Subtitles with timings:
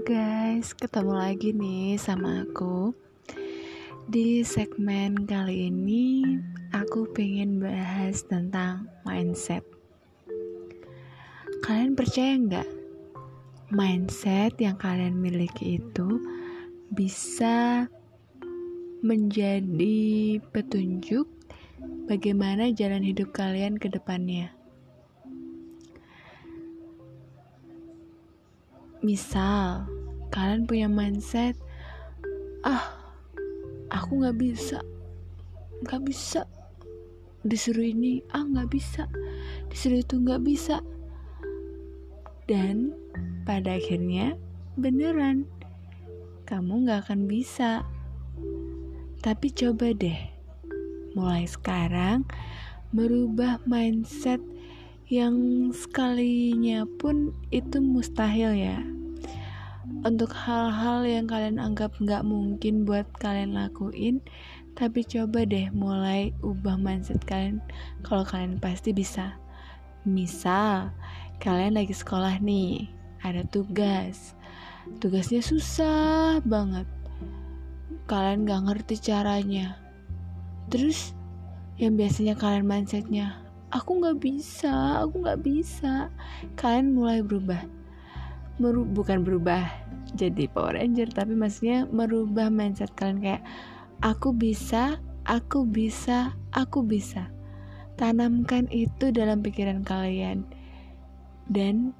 [0.00, 2.96] Guys, ketemu lagi nih sama aku
[4.08, 6.24] Di segmen kali ini
[6.72, 9.60] aku pengen bahas tentang mindset
[11.60, 12.68] Kalian percaya nggak?
[13.76, 16.08] Mindset yang kalian miliki itu
[16.88, 17.84] bisa
[19.04, 21.28] menjadi petunjuk
[22.08, 24.59] bagaimana jalan hidup kalian ke depannya.
[29.00, 29.88] Misal,
[30.28, 31.56] kalian punya mindset,
[32.68, 32.92] ah,
[33.88, 34.84] aku nggak bisa,
[35.80, 36.44] nggak bisa,
[37.40, 39.08] disuruh ini, ah nggak bisa,
[39.72, 40.84] disuruh itu nggak bisa,
[42.44, 42.92] dan
[43.48, 44.36] pada akhirnya
[44.76, 45.48] beneran,
[46.44, 47.88] kamu nggak akan bisa.
[49.24, 50.20] Tapi coba deh,
[51.16, 52.28] mulai sekarang
[52.92, 54.44] merubah mindset
[55.10, 58.78] yang sekalinya pun itu mustahil ya.
[60.06, 64.22] Untuk hal-hal yang kalian anggap nggak mungkin buat kalian lakuin
[64.78, 67.58] tapi coba deh mulai ubah mindset kalian
[68.06, 69.34] kalau kalian pasti bisa.
[70.06, 70.94] Misal
[71.42, 72.86] kalian lagi sekolah nih
[73.26, 74.38] ada tugas.
[75.02, 76.86] Tugasnya susah banget.
[78.06, 79.74] Kalian gak ngerti caranya.
[80.70, 81.18] Terus
[81.82, 86.10] yang biasanya kalian mindsetnya aku nggak bisa aku nggak bisa.
[86.58, 87.62] Kalian mulai berubah.
[88.60, 89.64] Meru bukan berubah
[90.12, 93.42] jadi Power Ranger tapi maksudnya merubah mindset kalian kayak
[94.04, 97.30] aku bisa aku bisa aku bisa.
[97.96, 100.44] Tanamkan itu dalam pikiran kalian.
[101.50, 101.92] Dan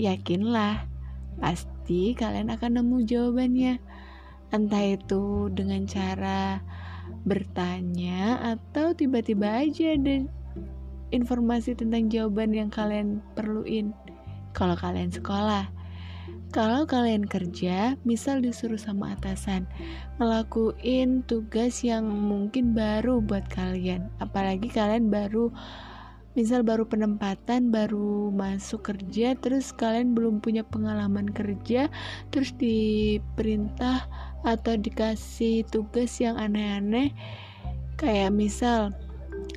[0.00, 0.88] yakinlah
[1.38, 3.74] pasti kalian akan nemu jawabannya.
[4.54, 6.62] Entah itu dengan cara
[7.24, 10.30] bertanya atau tiba-tiba aja dan
[11.14, 13.94] informasi tentang jawaban yang kalian perluin.
[14.50, 15.70] Kalau kalian sekolah.
[16.54, 19.66] Kalau kalian kerja, misal disuruh sama atasan
[20.22, 25.50] ngelakuin tugas yang mungkin baru buat kalian, apalagi kalian baru
[26.38, 31.90] misal baru penempatan, baru masuk kerja, terus kalian belum punya pengalaman kerja,
[32.30, 34.06] terus diperintah
[34.46, 37.10] atau dikasih tugas yang aneh-aneh,
[37.98, 38.94] kayak misal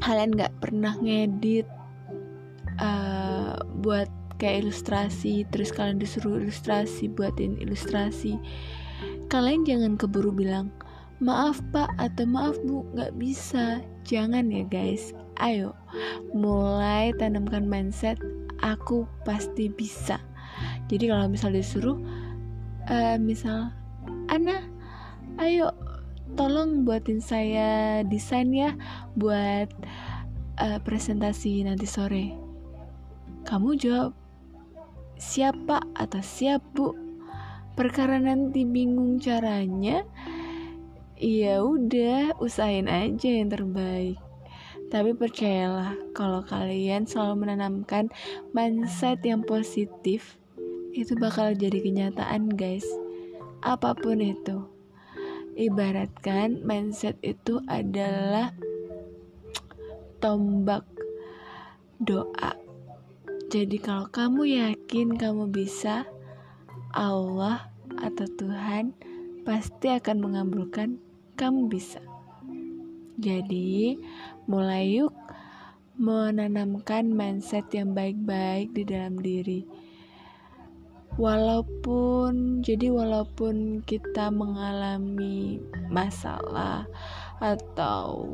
[0.00, 1.66] kalian nggak pernah ngedit
[2.80, 8.36] uh, buat kayak ilustrasi terus kalian disuruh ilustrasi buatin ilustrasi.
[9.32, 10.70] Kalian jangan keburu bilang
[11.18, 13.80] maaf pak atau maaf bu nggak bisa.
[14.04, 15.16] Jangan ya guys.
[15.36, 15.76] Ayo
[16.32, 18.20] mulai tanamkan mindset
[18.64, 20.20] aku pasti bisa.
[20.88, 21.98] Jadi kalau misal disuruh
[22.88, 23.72] uh, misal
[24.30, 24.62] Ana
[25.38, 25.70] ayo
[26.34, 28.74] tolong buatin saya desain ya
[29.14, 29.70] buat
[30.58, 32.34] uh, presentasi nanti sore.
[33.46, 34.10] Kamu jawab,
[35.14, 36.90] siapa atau siap bu?
[37.78, 40.02] Perkara nanti bingung caranya,
[41.14, 44.18] ya udah usahain aja yang terbaik.
[44.90, 48.10] Tapi percayalah, kalau kalian selalu menanamkan
[48.56, 50.40] mindset yang positif,
[50.96, 52.86] itu bakal jadi kenyataan, guys.
[53.60, 54.75] Apa pun itu
[55.56, 58.52] ibaratkan mindset itu adalah
[60.20, 60.84] tombak
[61.96, 62.52] doa.
[63.48, 66.04] Jadi kalau kamu yakin kamu bisa,
[66.92, 68.92] Allah atau Tuhan
[69.48, 71.00] pasti akan mengabulkan
[71.40, 72.04] kamu bisa.
[73.16, 73.96] Jadi,
[74.44, 75.16] mulai yuk
[75.96, 79.85] menanamkan mindset yang baik-baik di dalam diri
[81.16, 86.84] walaupun jadi walaupun kita mengalami masalah
[87.40, 88.28] atau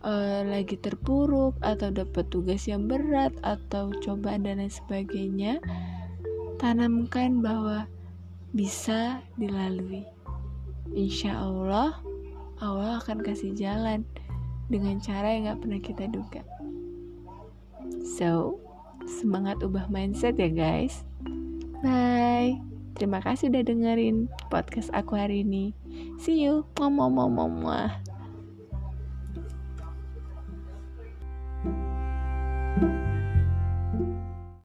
[0.00, 5.60] uh, lagi terpuruk atau dapat tugas yang berat atau cobaan dan lain sebagainya
[6.56, 7.84] tanamkan bahwa
[8.56, 10.08] bisa dilalui.
[10.94, 12.00] Insya Allah
[12.62, 14.06] Allah akan kasih jalan
[14.72, 16.42] dengan cara yang gak pernah kita duga.
[18.04, 18.56] So
[19.04, 21.04] semangat ubah mindset ya guys
[21.84, 22.64] Bye.
[22.96, 25.76] Terima kasih udah dengerin podcast aku hari ini.
[26.16, 26.64] See you.
[26.80, 27.78] Mama mama mama.